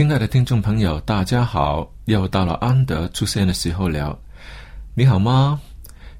[0.00, 1.86] 亲爱的听众朋友，大家好！
[2.06, 4.18] 又到了安德出现的时候了。
[4.94, 5.60] 你好吗？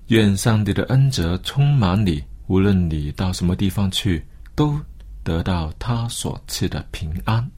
[0.09, 4.22] 愿上帝的恩泽充满你，无论你到什么地方去，
[4.55, 4.78] 都
[5.25, 7.50] 得到他所赐的平安。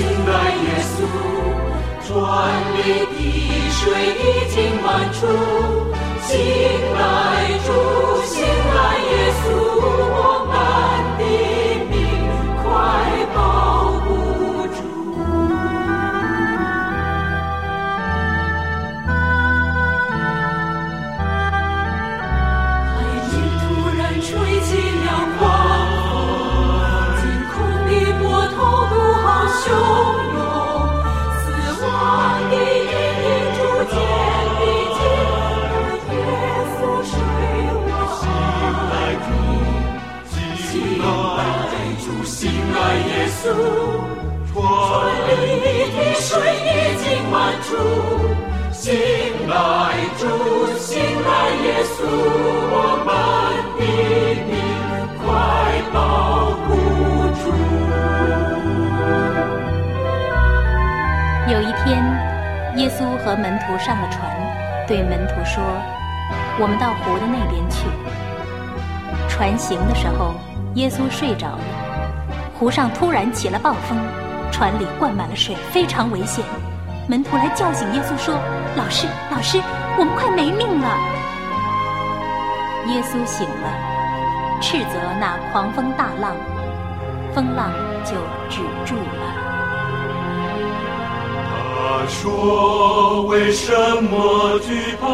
[0.00, 0.96] 醒来，耶稣，
[2.06, 2.08] 船
[2.72, 3.20] 里的
[3.70, 3.80] 水
[4.16, 5.18] 已经满出。
[6.22, 6.28] 醒
[6.96, 6.98] 来，
[7.66, 7.68] 主，
[8.24, 9.12] 醒来，耶
[9.42, 9.44] 稣。
[43.50, 43.56] 主，
[44.46, 44.54] 春
[45.26, 45.34] 里
[45.90, 46.30] 的水
[46.66, 46.68] 已
[47.02, 47.68] 经满出，
[48.70, 48.78] 醒
[49.48, 49.52] 来
[50.18, 50.22] 主，
[50.78, 51.28] 醒来
[51.64, 51.98] 耶稣，
[52.70, 52.74] 我
[53.04, 53.08] 们
[53.76, 53.80] 的
[54.46, 54.52] 命
[55.18, 55.20] 快
[55.92, 55.96] 保
[56.64, 56.68] 不
[57.40, 57.44] 住。
[61.52, 61.88] 有一天，
[62.76, 64.30] 耶稣和门徒上了船，
[64.86, 65.60] 对门徒说，
[66.60, 67.88] 我们到湖的那边去，
[69.28, 70.34] 船行的时候，
[70.74, 71.89] 耶稣睡着了。
[72.60, 73.98] 湖上突然起了暴风，
[74.52, 76.44] 船里灌满了水，非常危险。
[77.08, 78.34] 门徒来叫醒耶稣说
[78.76, 79.58] ：“老师，老师，
[79.96, 80.86] 我们快没命了！”
[82.92, 86.36] 耶稣醒了，斥责那狂风大浪，
[87.34, 87.72] 风浪
[88.04, 88.12] 就
[88.50, 89.22] 止住了。
[91.48, 93.72] 他说：“为什
[94.02, 95.06] 么惧怕？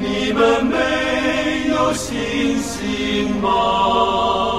[0.00, 4.56] 你们没有信心吗？”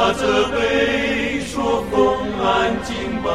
[0.00, 1.98] 他责备说：“风
[2.40, 3.28] 安静吧。”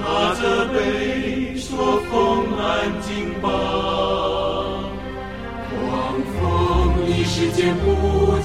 [0.00, 2.16] 他责备说：“风
[2.58, 3.50] 安静吧。”
[5.68, 5.74] 狂
[6.32, 6.34] 风
[7.06, 7.84] 一时间不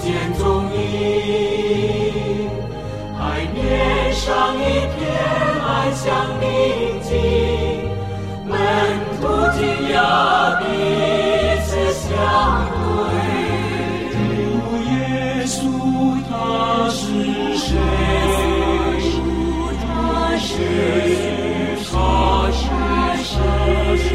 [0.04, 2.50] 见踪影，
[3.18, 5.00] 海面上一片
[5.66, 7.10] 安详宁静，
[8.50, 8.52] 门
[9.16, 9.22] 徒
[9.58, 9.60] 惊
[9.96, 9.98] 讶
[10.60, 10.62] 彼
[16.74, 17.04] 他是
[17.58, 17.76] 谁
[19.82, 20.50] 她是
[21.92, 21.94] 她
[23.98, 24.08] 是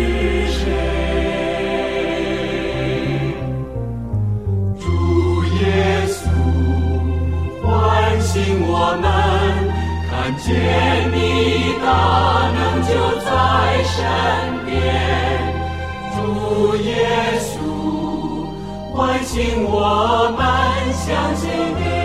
[0.48, 0.60] 谁
[4.80, 4.84] 主
[5.58, 5.60] 耶
[6.08, 6.16] 稣
[7.62, 8.32] 唤醒
[8.66, 9.04] 我们
[10.08, 10.46] 看见
[11.12, 11.14] 你
[11.84, 11.86] 大
[12.56, 12.56] 能
[12.88, 13.28] 就在
[13.84, 13.94] 身
[14.64, 14.72] 边
[16.14, 16.16] 主
[16.84, 16.88] 耶
[17.38, 17.52] 稣
[18.94, 19.74] 唤醒我
[20.38, 20.40] 们
[20.94, 21.04] 向
[21.36, 21.95] 前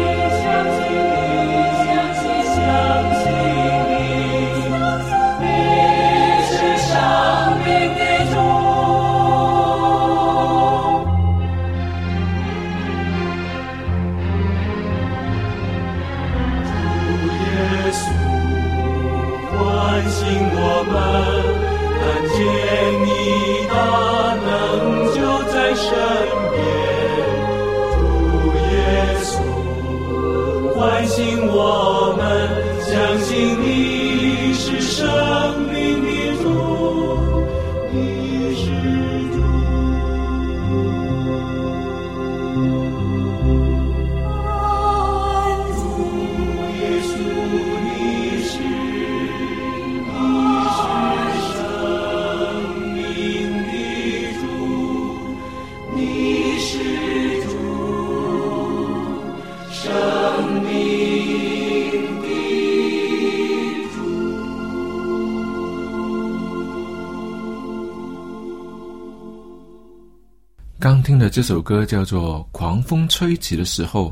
[71.21, 74.09] 的这首歌叫做《狂风吹起的时候》，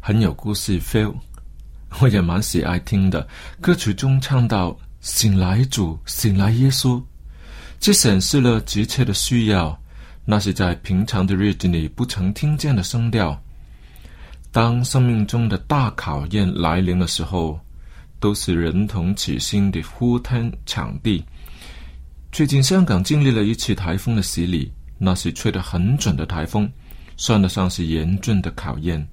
[0.00, 1.14] 很有故事 feel，
[2.00, 3.28] 我也蛮喜爱听的。
[3.60, 7.02] 歌曲中唱到“醒来主，醒来耶稣”，
[7.78, 9.78] 这显示了急切的需要，
[10.24, 13.38] 那是在平常的日子里不曾听见的声调。
[14.50, 17.60] 当生命中的大考验来临的时候，
[18.18, 21.22] 都是人同起心的呼天抢地。
[22.32, 26.70] 最近香港经历了一次台风的洗礼，那是吹得很准的台风，
[27.16, 29.06] 算得上是严峻的考验。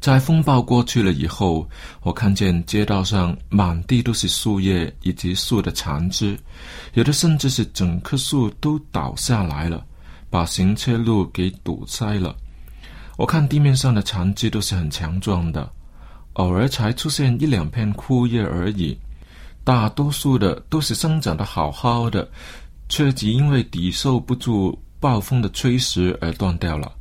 [0.00, 1.68] 在风暴过去了以后，
[2.00, 6.38] 我看见街道上满地都是树叶以及树的残枝，
[6.94, 9.84] 有的甚至是整棵树都倒下来了，
[10.30, 12.34] 把行车路给堵塞了。
[13.18, 15.70] 我看地面上的残枝都是很强壮的，
[16.32, 18.96] 偶尔才出现一两片枯叶而已。
[19.62, 22.26] 大多数的都是生长得好好的，
[22.88, 26.92] 却只因为抵受不住暴风的吹蚀而断掉了。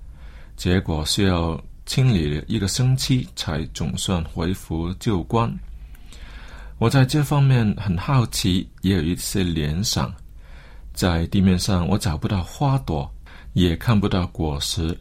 [0.56, 5.54] 结果需要清理一个星期才总算恢复旧观。
[6.78, 10.12] 我在这方面很好奇，也有一些联想。
[10.94, 13.10] 在地面上，我找不到花朵，
[13.54, 14.98] 也看不到果实。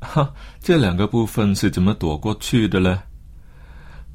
[0.00, 3.02] 哈，这两个部分是怎么躲过去的呢？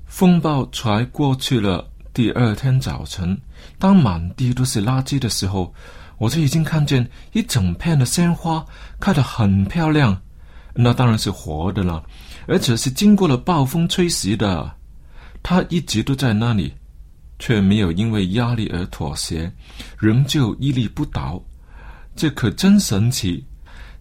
[0.05, 1.88] 风暴才过去了。
[2.12, 3.39] 第二天早晨，
[3.77, 5.73] 当满地都是垃圾的时候，
[6.19, 8.63] 我就已经看见一整片的鲜花
[9.00, 10.16] 开得很漂亮，
[10.75, 12.04] 那当然是活的了，
[12.48, 14.71] 而且是经过了暴风吹袭的。
[15.42, 16.74] 它一直都在那里，
[17.39, 19.51] 却没有因为压力而妥协，
[19.98, 21.42] 仍旧屹立不倒。
[22.16, 23.44] 这可真神奇！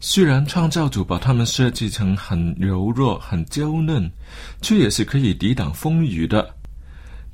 [0.01, 4.11] 虽然创造主把它们设计成很柔弱、很娇嫩，
[4.61, 6.55] 却也是可以抵挡风雨的。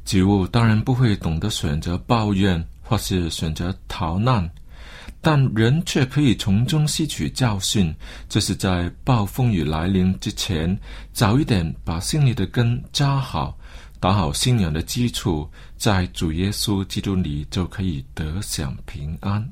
[0.04, 4.50] 植物当然不会懂得选择抱怨，或是选择逃难，
[5.24, 7.92] 但人却可以从中吸取教训，
[8.28, 10.78] 就是在暴风雨来临之前，
[11.14, 13.56] 早一点把心里的根扎好，
[13.98, 19.42] 打好信仰的基础，在主耶稣基督里就可以得享平安。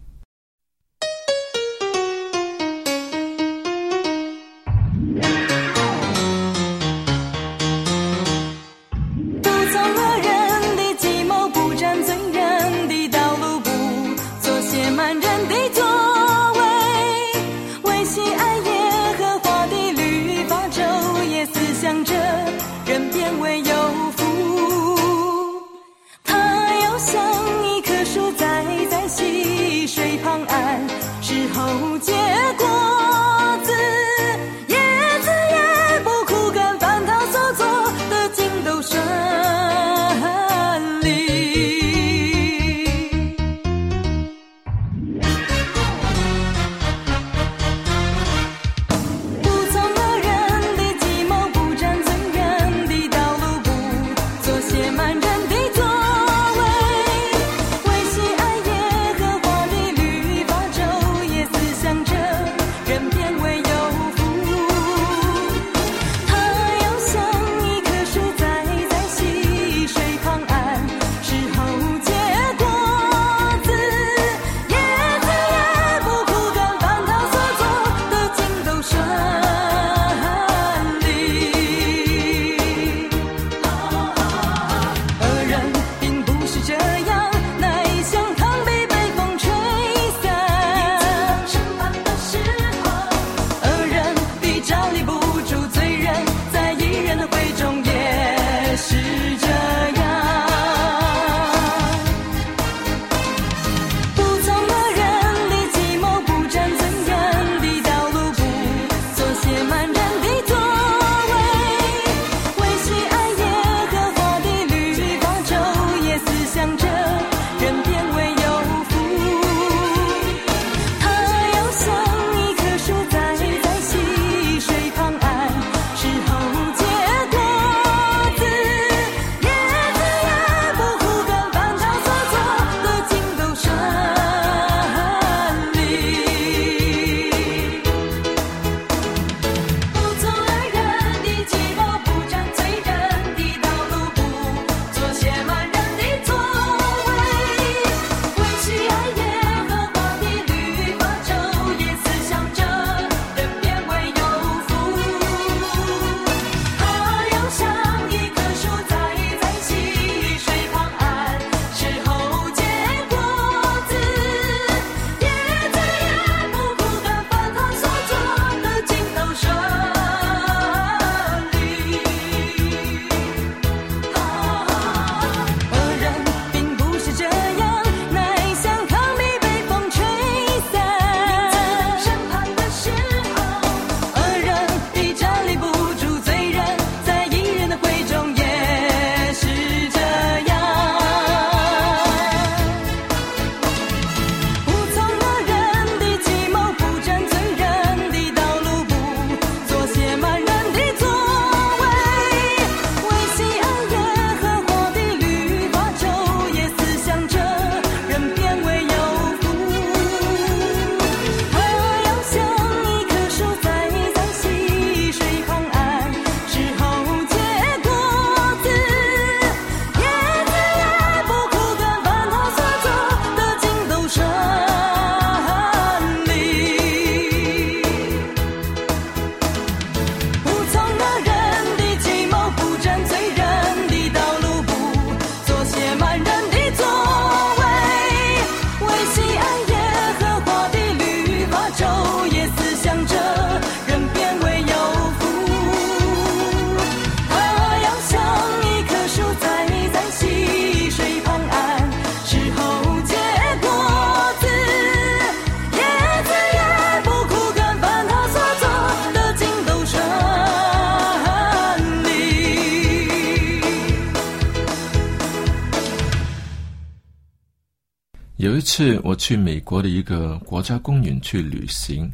[268.74, 272.10] 次我去美国的一个国家公园去旅行，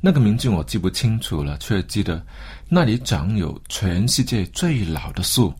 [0.00, 2.20] 那个名字我记不清楚了，却记得
[2.68, 5.54] 那里长有全世界最老的树，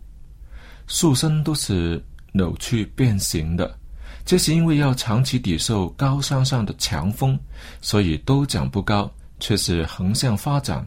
[0.89, 3.79] 树身都是扭曲变形的。
[4.25, 7.39] 这是因为要长期抵受高山上的强风，
[7.81, 10.85] 所以都长不高，却是横向发展。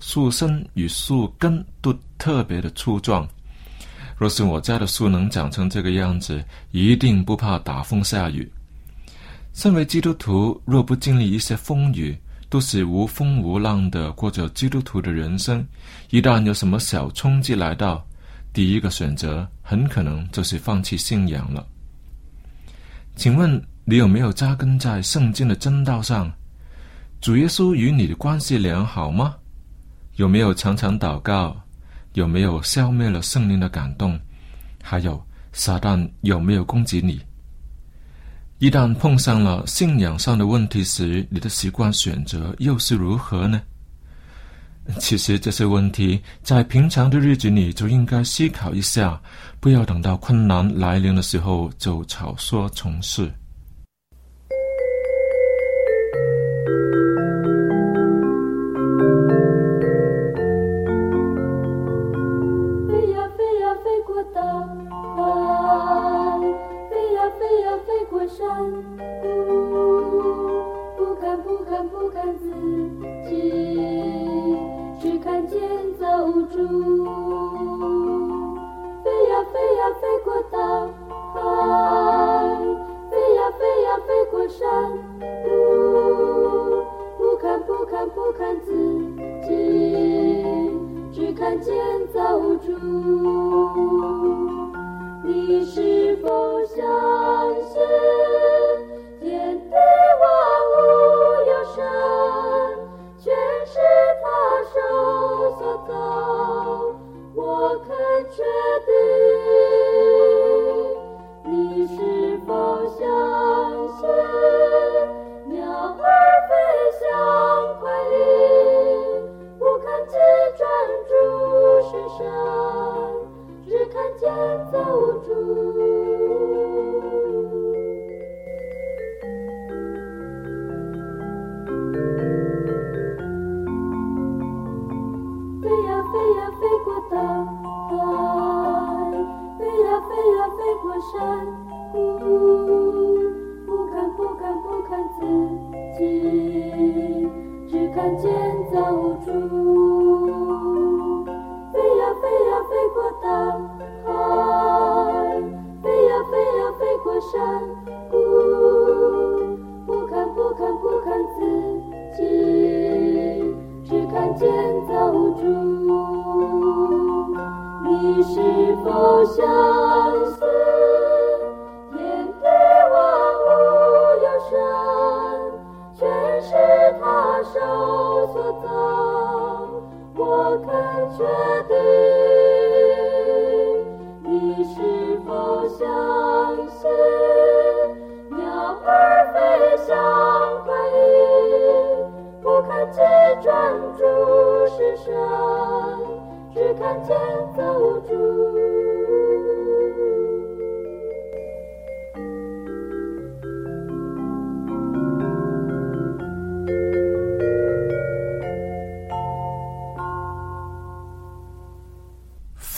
[0.00, 3.24] 树身与树根都特别的粗壮。
[4.16, 8.50] 若是我家的树能长成这个样子，一定不怕打风下雨。
[9.52, 12.16] 身为基督徒，若不经历一些风雨，
[12.48, 15.66] 都是无风无浪的过着基督徒的人生。
[16.10, 18.06] 一旦有什么小冲击来到，
[18.52, 21.66] 第一个选择很可能就是放弃信仰了。
[23.16, 26.32] 请问你有没有扎根在圣经的真道上？
[27.20, 29.36] 主耶稣与你的关系良好吗？
[30.16, 31.60] 有没有常常祷告？
[32.14, 34.18] 有没有消灭了圣灵的感动？
[34.82, 37.20] 还有撒旦有没有攻击你？
[38.60, 43.62] 一旦碰上了信仰上的问题时，你的习惯选择又是如何呢？
[44.98, 49.18] 其实这些问题在平常的日子里就应该思考一下。
[49.60, 53.32] 不要等到困难来临的时候就草率从事。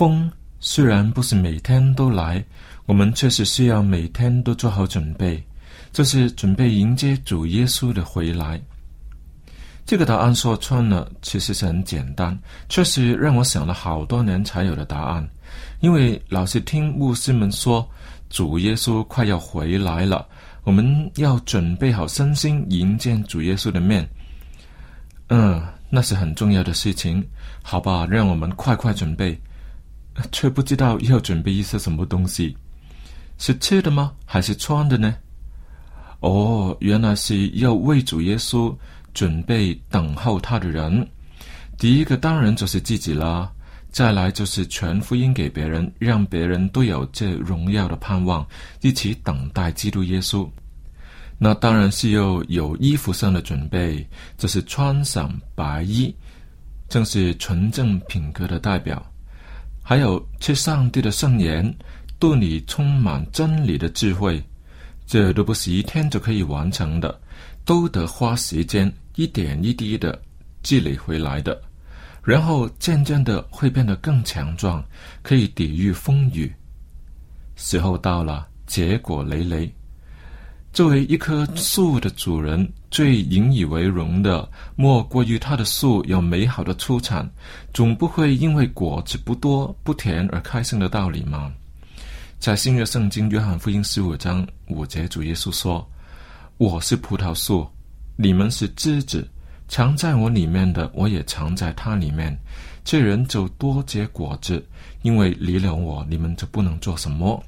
[0.02, 2.44] 风虽然不是每天都来，
[2.86, 5.40] 我们确实需要每天都做好准备，
[5.92, 8.60] 就是准备迎接主耶稣的回来。
[9.86, 12.36] 这个答案说穿了，其实是很简单，
[12.68, 15.28] 确实让我想了好多年才有的答案。
[15.78, 17.88] 因为老是听牧师们说，
[18.28, 20.26] 主耶稣快要回来了，
[20.64, 24.04] 我们要准备好身心迎接主耶稣的面。
[25.28, 27.24] 嗯，那是很重要的事情，
[27.62, 29.40] 好吧，让我们快快准备，
[30.31, 32.57] 却不知道要准备一些什么东西，
[33.38, 34.12] 是吃的吗？
[34.25, 35.14] 还是穿的呢？
[36.20, 38.75] 哦，原来是要为主耶稣。
[39.14, 41.07] 准备等候他的人，
[41.77, 43.53] 第一个当然就是自己啦。
[43.90, 48.42] 再来就是全福音给别人，让别人都有这荣耀的盼望，
[48.81, 50.48] 一起等待基督耶稣。
[51.37, 56.14] 那当然是要有衣服上的准备，就是穿上白衣，
[56.88, 59.12] 正是纯正品格的代表。
[59.83, 61.75] 还有吃上帝的圣言，
[62.18, 64.42] 对你充满真理的智慧。
[65.07, 67.21] 这都不是一天就可以完成的，
[67.64, 70.18] 都得花时间一点一滴的
[70.62, 71.61] 积累回来的，
[72.23, 74.83] 然后渐渐的会变得更强壮，
[75.23, 76.51] 可以抵御风雨。
[77.57, 79.71] 时候到了，结果累累。
[80.72, 87.30] 作为一棵树的主人，最引以为荣的，莫过于他的树有美好的出产，
[87.74, 91.52] 总不会因为果子不多不甜而开心的道理吗？
[92.38, 95.87] 在新约圣经约翰福音十五章五节，主耶稣说
[96.56, 97.68] ：“我是葡萄树，
[98.16, 99.28] 你们是枝子，
[99.68, 102.35] 藏在我里面的，我也藏在他里面。
[102.82, 104.64] 这人就多结果子，
[105.02, 107.44] 因为离了我，你们就不能做什么。”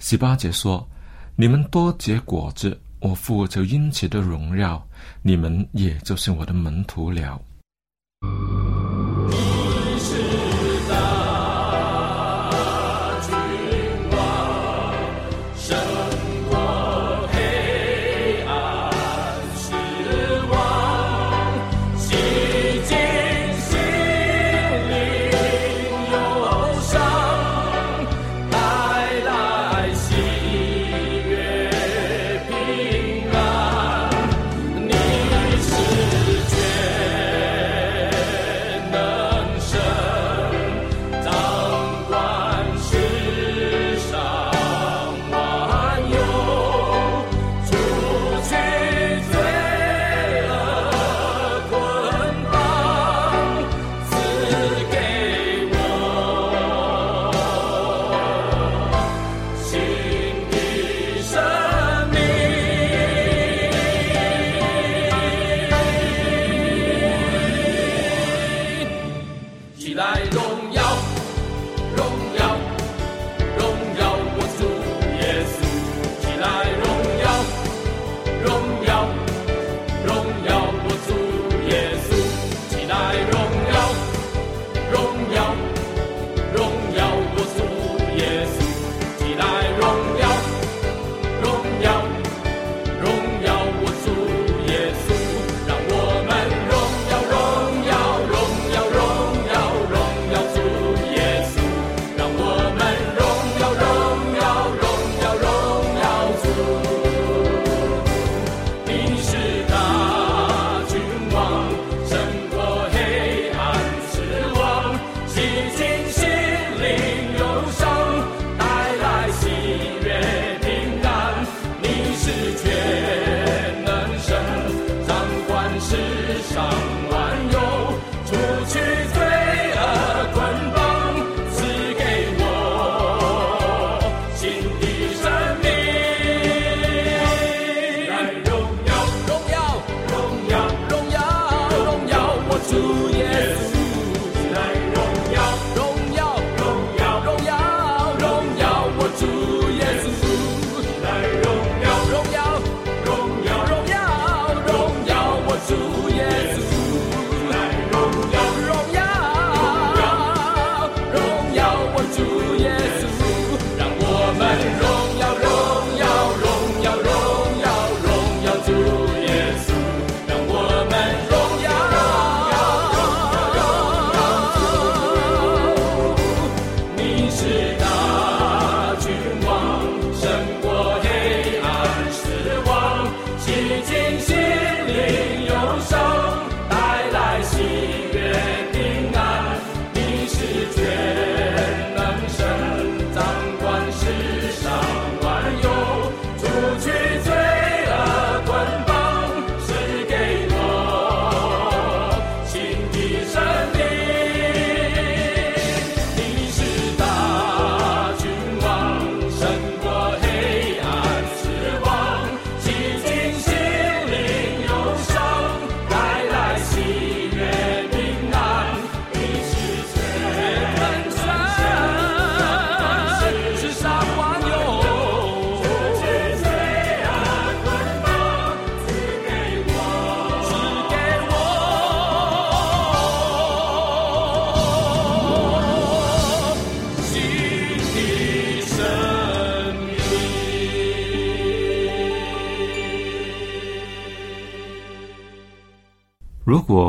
[0.00, 0.88] 十八节说。
[1.40, 4.84] 你们多结果子，我父就因此的荣耀，
[5.22, 7.40] 你们也就是我的门徒了。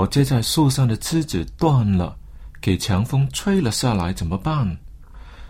[0.09, 2.17] 接在树上的枝子断了，
[2.59, 4.77] 给强风吹了下来，怎么办？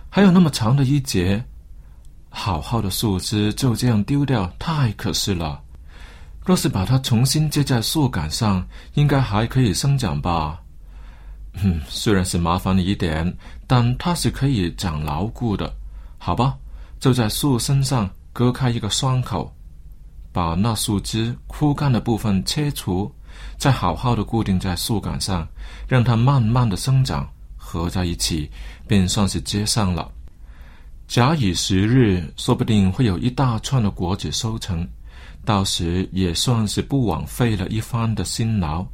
[0.09, 1.43] 还有那么长的一截，
[2.29, 5.61] 好好的树枝就这样丢掉，太可惜了。
[6.45, 10.59] 若是把它重新接在树干上，应该还可以生长吧？
[11.61, 13.35] 嗯，虽然是麻烦了一点，
[13.67, 15.71] 但它是可以长牢固的。
[16.17, 16.57] 好吧，
[16.99, 19.55] 就在树身上割开一个伤口，
[20.31, 23.13] 把那树枝枯干的部分切除，
[23.57, 25.47] 再好好的固定在树干上，
[25.87, 28.49] 让它慢慢的生长，合在一起，
[28.87, 30.11] 便算是接上了。
[31.07, 34.87] 假以时日，说不定会有一大串的果子收成。
[35.45, 38.85] 到时也算是不枉费了一番的辛劳。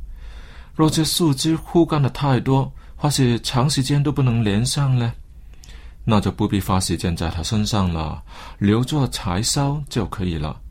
[0.74, 5.12] 若这树枝枯干的太多，或是长时间都不能连上呢，
[6.06, 8.24] 那就不必花时间在它身上了，
[8.58, 10.62] 留作柴烧就可以了。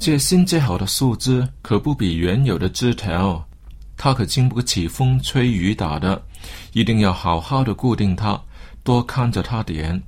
[0.00, 3.46] 这新接好的树枝可不比原有的枝条，
[3.98, 6.20] 它可经不起风吹雨打的，
[6.72, 8.40] 一定要好好的固定它，
[8.82, 10.02] 多看着它点。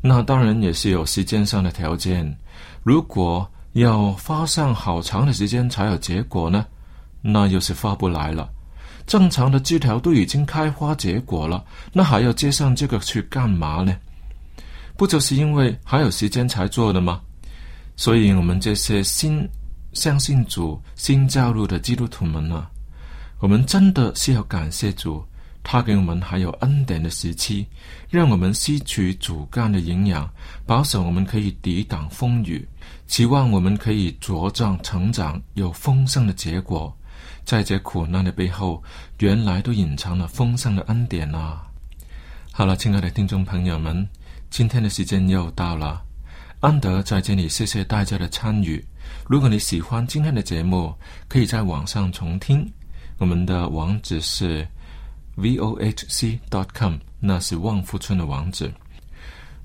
[0.00, 2.34] 那当然也是有时间上的条件，
[2.82, 3.46] 如果。
[3.72, 6.64] 要花上好长的时间才有结果呢，
[7.20, 8.48] 那又是发不来了。
[9.04, 13.92] 正常的枝条都已经开花结果了，那还要接上这个去干嘛呢？
[14.96, 17.20] 不就是因为还有时间才做的吗？
[17.96, 19.48] 所以，我们这些新
[19.92, 22.66] 相信主、新加入的基督徒们呢，
[23.38, 25.24] 我们真的是要感谢主。
[25.66, 27.66] 他给我们还有恩典的时期，
[28.10, 30.28] 让我们吸取主干的营养，
[30.66, 32.68] 保守我们可以抵挡风雨，
[33.06, 36.94] 期望我们可以茁壮成长，有丰盛的结果。
[37.46, 38.82] 在这苦难的背后，
[39.20, 41.62] 原来都隐藏了丰盛的恩典啊！
[42.52, 44.06] 好了，亲爱的听众朋友们，
[44.50, 46.02] 今天的时间又到了，
[46.64, 48.82] 安德在这里谢谢大家的参与。
[49.28, 50.94] 如果你喜欢今天的节目，
[51.28, 52.66] 可以在网上重听，
[53.18, 54.66] 我们的网址是。
[55.36, 58.72] vohc.com，那是旺夫村的网址。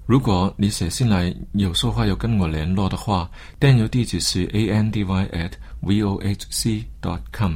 [0.07, 7.55] 如果你写信来有说话要跟我联络的话，电邮地址是 andy at vohc dot com。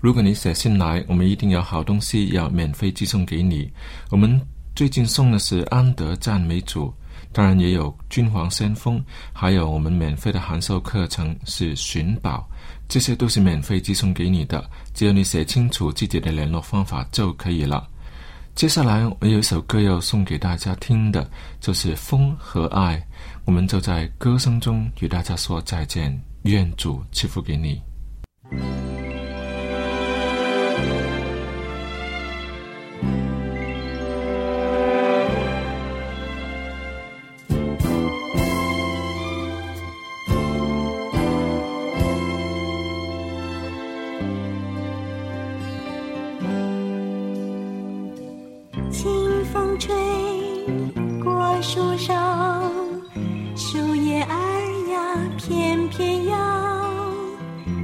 [0.00, 3.70] 如果你写信来，我们一定有好东西要免费寄送给你。
[4.10, 4.40] 我们
[4.74, 6.92] 最近送的是安德赞美主，
[7.34, 12.48] 当然也有君皇先锋，还有我们免费的函授课程是寻宝。
[12.88, 17.88] 这些都是免费寄送给你的，只要你写清楚自己的联络方法就可以了。
[18.54, 21.28] 接下来我有一首歌要送给大家听的，
[21.60, 22.96] 就是《风和爱》，
[23.44, 28.93] 我们就在歌声中与大家说再见，愿主赐福给你。
[49.74, 49.92] 风吹
[51.24, 52.14] 过树梢，
[53.56, 56.36] 树叶儿呀翩翩摇，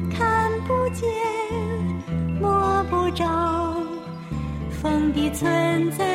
[0.09, 1.09] 看不见
[2.41, 3.27] 摸不着
[4.71, 6.10] 风的存在。